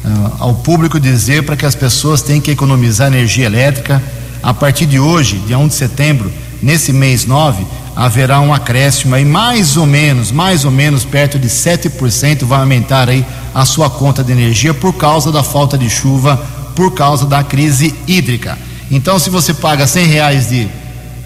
[0.04, 4.02] uh, ao público dizer para que as pessoas têm que economizar energia elétrica.
[4.42, 6.32] A partir de hoje, dia 1 de setembro,
[6.62, 7.64] nesse mês 9,
[7.94, 13.08] haverá um acréscimo aí mais ou menos, mais ou menos perto de 7% vai aumentar
[13.08, 16.36] aí a sua conta de energia por causa da falta de chuva,
[16.76, 18.56] por causa da crise hídrica.
[18.90, 20.68] Então, se você paga 100 reais de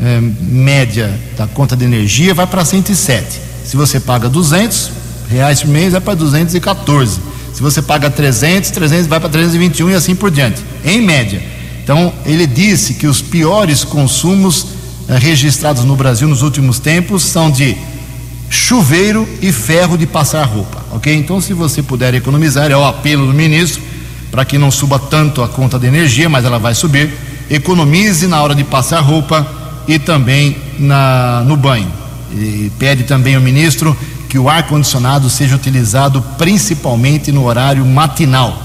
[0.00, 3.38] eh, média da conta de energia, vai para 107.
[3.64, 4.90] Se você paga 200
[5.30, 7.20] reais por mês, vai para 214.
[7.52, 11.42] Se você paga 300, 300 vai para 321 e assim por diante, em média.
[11.82, 14.66] Então, ele disse que os piores consumos
[15.08, 17.76] eh, registrados no Brasil nos últimos tempos são de
[18.48, 21.12] chuveiro e ferro de passar roupa, ok?
[21.12, 23.82] Então, se você puder economizar, é o apelo do ministro
[24.30, 27.12] para que não suba tanto a conta de energia, mas ela vai subir.
[27.50, 29.46] Economize na hora de passar roupa
[29.88, 31.90] e também na, no banho.
[32.32, 33.96] E pede também ao ministro
[34.28, 38.56] que o ar-condicionado seja utilizado principalmente no horário matinal,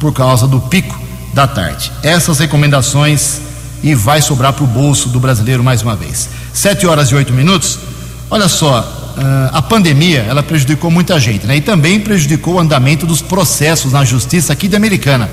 [0.00, 1.02] por causa do pico
[1.32, 1.92] da tarde.
[2.02, 3.40] Essas recomendações
[3.82, 6.28] e vai sobrar para o bolso do brasileiro mais uma vez.
[6.52, 7.78] Sete horas e oito minutos.
[8.30, 9.14] Olha só,
[9.52, 11.56] a pandemia ela prejudicou muita gente, né?
[11.56, 15.28] E também prejudicou o andamento dos processos na justiça aqui de Americana.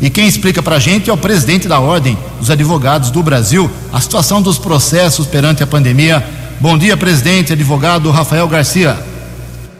[0.00, 3.70] E quem explica para a gente é o presidente da Ordem dos Advogados do Brasil
[3.92, 6.24] a situação dos processos perante a pandemia.
[6.58, 8.98] Bom dia, presidente, advogado Rafael Garcia.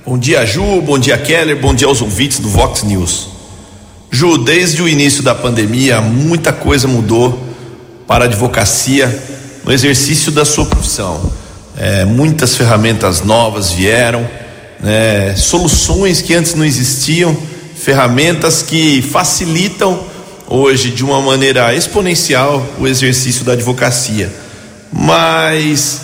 [0.05, 0.83] Bom dia, Ju.
[0.83, 1.59] Bom dia, Keller.
[1.59, 3.40] Bom dia aos ouvintes do Vox News.
[4.13, 7.39] Ju, desde o início da pandemia, muita coisa mudou
[8.09, 9.07] para a advocacia
[9.65, 11.33] no exercício da sua profissão.
[11.77, 14.29] É, muitas ferramentas novas vieram,
[14.81, 17.37] né, soluções que antes não existiam,
[17.77, 20.05] ferramentas que facilitam
[20.49, 24.31] hoje de uma maneira exponencial o exercício da advocacia.
[24.93, 26.01] Mas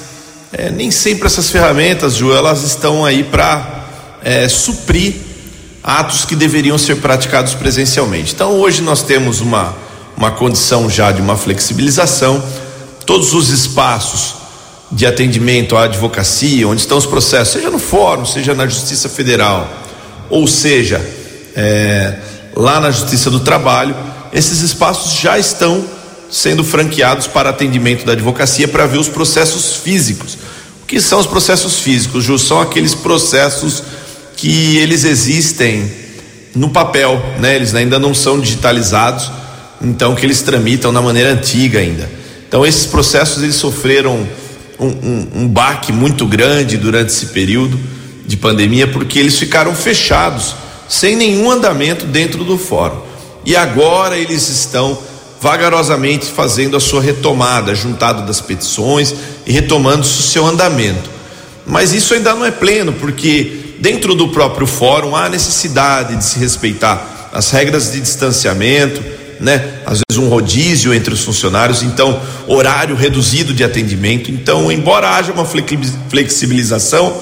[0.53, 3.85] é, nem sempre essas ferramentas, Ju, elas estão aí para
[4.23, 5.26] é, suprir
[5.87, 8.35] atos que deveriam ser praticados presencialmente.
[8.35, 9.73] Então hoje nós temos uma,
[10.17, 12.43] uma condição já de uma flexibilização,
[13.07, 14.35] todos os espaços
[14.91, 19.69] de atendimento à advocacia, onde estão os processos, seja no fórum, seja na Justiça Federal,
[20.29, 21.01] ou seja,
[21.55, 22.19] é,
[22.57, 23.95] lá na Justiça do Trabalho,
[24.33, 25.85] esses espaços já estão
[26.29, 30.37] sendo franqueados para atendimento da advocacia para ver os processos físicos.
[30.83, 32.39] O que são os processos físicos, Ju?
[32.39, 33.83] São aqueles processos
[34.37, 35.91] que eles existem
[36.55, 37.57] no papel, né?
[37.57, 39.31] Eles ainda não são digitalizados,
[39.81, 42.09] então que eles tramitam na maneira antiga ainda.
[42.47, 44.27] Então esses processos eles sofreram
[44.79, 47.79] um, um, um baque muito grande durante esse período
[48.27, 50.55] de pandemia, porque eles ficaram fechados,
[50.89, 53.01] sem nenhum andamento dentro do fórum.
[53.45, 54.99] E agora eles estão
[55.41, 59.15] vagarosamente fazendo a sua retomada, juntado das petições
[59.47, 61.11] e retomando o seu andamento.
[61.67, 66.39] Mas isso ainda não é pleno, porque dentro do próprio fórum há necessidade de se
[66.39, 69.03] respeitar as regras de distanciamento,
[69.39, 69.81] né?
[69.85, 74.31] Às vezes um rodízio entre os funcionários, então horário reduzido de atendimento.
[74.31, 77.21] Então, embora haja uma flexibilização,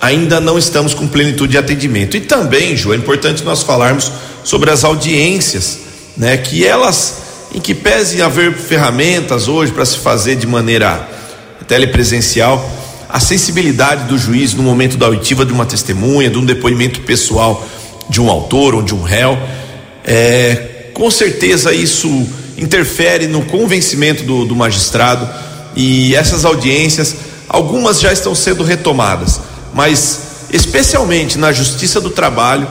[0.00, 2.16] ainda não estamos com plenitude de atendimento.
[2.16, 4.12] E também, Ju, é importante nós falarmos
[4.44, 5.78] sobre as audiências,
[6.16, 6.36] né?
[6.36, 7.14] Que elas,
[7.54, 11.08] em que pese haver ferramentas hoje para se fazer de maneira
[11.66, 12.70] telepresencial,
[13.14, 17.64] a sensibilidade do juiz no momento da oitiva de uma testemunha, de um depoimento pessoal
[18.10, 19.38] de um autor ou de um réu,
[20.04, 22.08] é, com certeza isso
[22.58, 25.30] interfere no convencimento do, do magistrado
[25.76, 27.14] e essas audiências,
[27.48, 29.40] algumas já estão sendo retomadas,
[29.72, 32.66] mas especialmente na Justiça do Trabalho,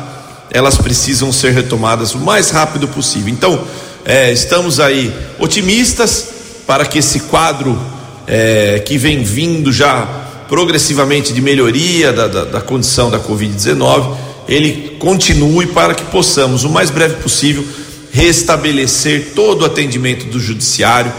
[0.51, 3.29] elas precisam ser retomadas o mais rápido possível.
[3.29, 3.63] Então,
[4.03, 6.27] é, estamos aí otimistas
[6.67, 7.79] para que esse quadro
[8.27, 14.15] é, que vem vindo já progressivamente de melhoria da, da, da condição da Covid-19,
[14.47, 17.65] ele continue para que possamos, o mais breve possível,
[18.11, 21.11] restabelecer todo o atendimento do judiciário,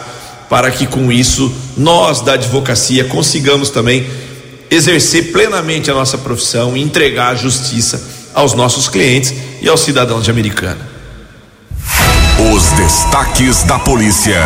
[0.48, 4.06] para que com isso nós da advocacia consigamos também
[4.70, 8.02] exercer plenamente a nossa profissão e entregar a justiça
[8.34, 10.94] aos nossos clientes e aos cidadãos de Americana.
[12.52, 14.38] Os destaques da polícia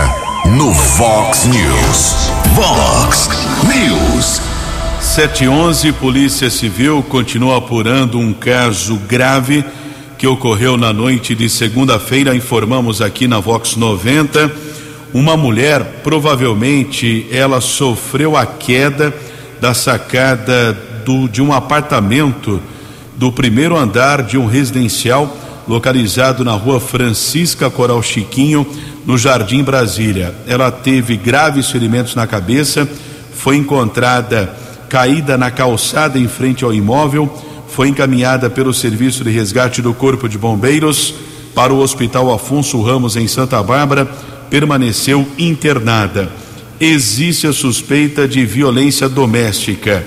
[0.47, 2.15] no Vox News.
[2.55, 3.29] Vox
[3.65, 4.48] News.
[5.09, 9.65] 711 Polícia Civil continua apurando um caso grave
[10.19, 14.53] que ocorreu na noite de segunda-feira, informamos aqui na Vox 90.
[15.15, 19.13] Uma mulher, provavelmente, ela sofreu a queda
[19.59, 20.75] da sacada
[21.07, 22.61] do, de um apartamento
[23.17, 25.35] do primeiro andar de um residencial
[25.67, 28.65] localizado na rua Francisca Coral Chiquinho,
[29.07, 30.35] no Jardim Brasília.
[30.47, 32.87] Ela teve graves ferimentos na cabeça,
[33.33, 34.58] foi encontrada
[34.89, 37.31] caída na calçada em frente ao imóvel
[37.69, 41.15] foi encaminhada pelo Serviço de Resgate do Corpo de Bombeiros
[41.55, 44.07] para o Hospital Afonso Ramos, em Santa Bárbara,
[44.51, 46.31] permaneceu internada.
[46.81, 50.07] existe a suspeita de violência doméstica.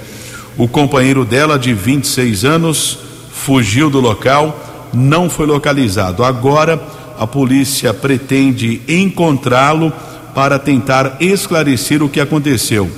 [0.57, 2.97] O companheiro dela, de 26 anos,
[3.33, 6.23] fugiu do local, não foi localizado.
[6.23, 6.81] Agora,
[7.19, 9.91] a polícia pretende encontrá-lo
[10.33, 12.89] para tentar esclarecer o que aconteceu.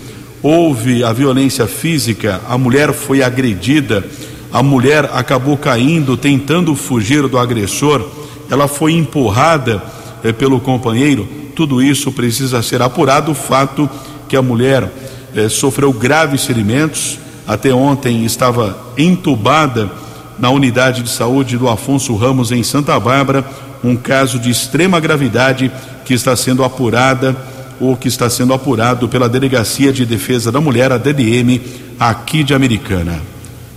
[0.44, 4.06] Houve a violência física, a mulher foi agredida,
[4.52, 8.06] a mulher acabou caindo, tentando fugir do agressor,
[8.52, 9.82] ela foi empurrada
[10.22, 11.26] eh, pelo companheiro.
[11.56, 13.32] Tudo isso precisa ser apurado.
[13.32, 13.90] O fato
[14.28, 14.92] que a mulher
[15.34, 17.18] eh, sofreu graves ferimentos,
[17.48, 19.90] até ontem estava entubada
[20.38, 23.46] na unidade de saúde do Afonso Ramos em Santa Bárbara,
[23.82, 25.72] um caso de extrema gravidade
[26.04, 30.92] que está sendo apurada ou que está sendo apurado pela Delegacia de Defesa da Mulher,
[30.92, 31.60] a DDM,
[32.00, 33.22] aqui de Americana.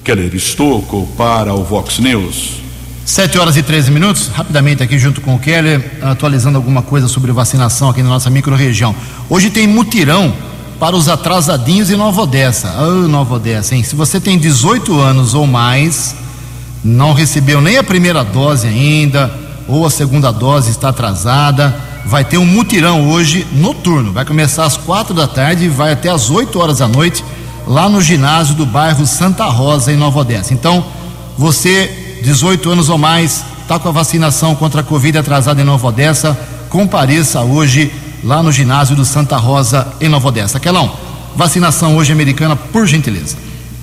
[0.05, 2.63] Keller Estocco para o Vox News.
[3.05, 7.31] 7 horas e 13 minutos, rapidamente aqui junto com o Keller, atualizando alguma coisa sobre
[7.31, 8.95] vacinação aqui na nossa microrregião.
[9.31, 10.35] Hoje tem mutirão
[10.79, 12.75] para os atrasadinhos em Nova Odessa.
[12.81, 13.83] Oh, Nova Odessa, hein?
[13.83, 16.17] Se você tem 18 anos ou mais,
[16.85, 19.33] não recebeu nem a primeira dose ainda,
[19.69, 21.75] ou a segunda dose está atrasada,
[22.07, 24.13] vai ter um mutirão hoje noturno.
[24.13, 27.25] Vai começar às quatro da tarde e vai até às 8 horas da noite,
[27.67, 30.55] lá no ginásio do bairro Santa Rosa, em Nova Odessa.
[30.55, 30.87] Então,
[31.37, 35.89] você, 18 anos ou mais, está com a vacinação contra a Covid atrasada em Nova
[35.89, 36.39] Odessa,
[36.71, 37.93] compareça hoje
[38.23, 40.59] lá no ginásio do Santa Rosa, em Nova Odessa.
[40.59, 40.93] Aquelão,
[41.35, 43.37] vacinação hoje americana, por gentileza.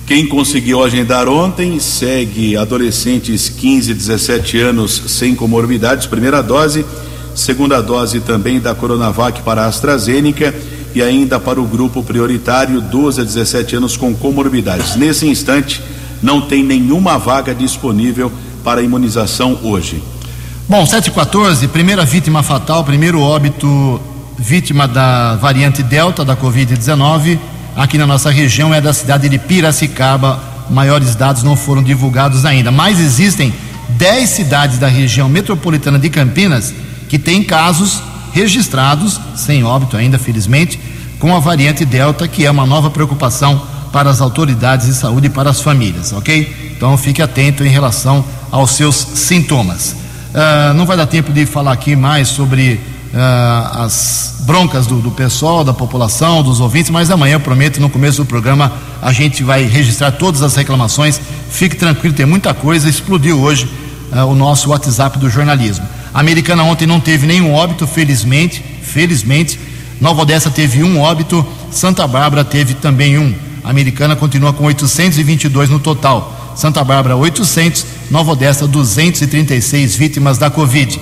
[0.06, 6.84] Quem conseguiu agendar ontem segue adolescentes 15, 17 anos sem comorbidades, primeira dose
[7.34, 10.54] segunda dose também da Coronavac para a AstraZeneca
[10.94, 14.96] e ainda para o grupo prioritário 12 a 17 anos com comorbidades.
[14.96, 15.82] Nesse instante,
[16.22, 18.30] não tem nenhuma vaga disponível
[18.62, 20.02] para imunização hoje.
[20.68, 24.00] Bom, 714, primeira vítima fatal, primeiro óbito
[24.38, 27.38] vítima da variante Delta da Covid-19
[27.76, 30.40] aqui na nossa região é da cidade de Piracicaba.
[30.70, 33.52] Maiores dados não foram divulgados ainda, mas existem
[33.90, 36.72] 10 cidades da região metropolitana de Campinas
[37.14, 38.02] que tem casos
[38.32, 40.80] registrados, sem óbito ainda, felizmente,
[41.20, 43.62] com a variante Delta, que é uma nova preocupação
[43.92, 46.72] para as autoridades de saúde e para as famílias, ok?
[46.76, 49.92] Então fique atento em relação aos seus sintomas.
[49.92, 52.80] Uh, não vai dar tempo de falar aqui mais sobre
[53.12, 57.88] uh, as broncas do, do, pessoal, da população, dos ouvintes, mas amanhã eu prometo, no
[57.88, 61.20] começo do programa, a gente vai registrar todas as reclamações.
[61.48, 62.88] Fique tranquilo, tem muita coisa.
[62.88, 63.70] Explodiu hoje
[64.12, 65.86] uh, o nosso WhatsApp do jornalismo.
[66.14, 69.58] A Americana ontem não teve nenhum óbito, felizmente, felizmente.
[70.00, 73.34] Nova Odessa teve um óbito, Santa Bárbara teve também um.
[73.64, 76.52] A Americana continua com 822 no total.
[76.54, 81.00] Santa Bárbara 800, Nova Odessa 236 vítimas da Covid.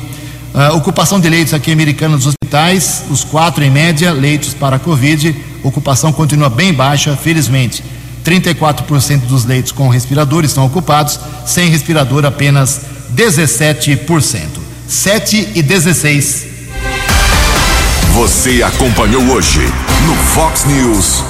[0.54, 5.36] Uh, ocupação de leitos aqui americana nos hospitais, os quatro em média, leitos para Covid.
[5.62, 7.84] Ocupação continua bem baixa, felizmente.
[8.24, 12.80] 34% dos leitos com respirador estão ocupados, sem respirador apenas
[13.14, 14.61] 17%.
[14.92, 16.46] 7 e 16.
[18.12, 19.60] Você acompanhou hoje
[20.06, 21.24] no Fox News.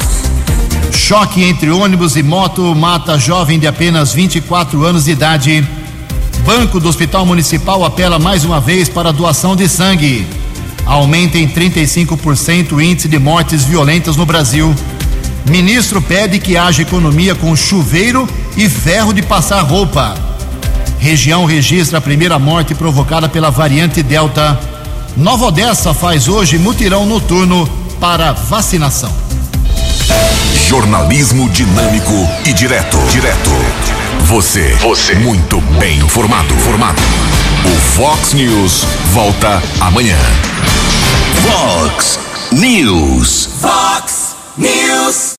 [0.90, 5.66] Choque entre ônibus e moto mata jovem de apenas 24 anos de idade.
[6.44, 10.26] Banco do Hospital Municipal apela mais uma vez para doação de sangue.
[10.84, 14.74] Aumenta em 35% o índice de mortes violentas no Brasil.
[15.48, 20.31] Ministro pede que haja economia com chuveiro e ferro de passar roupa.
[21.02, 24.56] Região registra a primeira morte provocada pela variante Delta.
[25.16, 29.12] Nova Odessa faz hoje mutirão noturno para vacinação.
[30.68, 32.14] Jornalismo dinâmico
[32.46, 32.96] e direto.
[33.10, 33.50] Direto.
[34.26, 34.76] Você.
[34.76, 35.16] Você.
[35.16, 36.54] Muito bem informado.
[36.58, 37.02] Formado.
[37.64, 40.16] O Fox News volta amanhã.
[41.42, 42.20] Fox
[42.52, 43.48] News.
[43.60, 45.30] Fox News.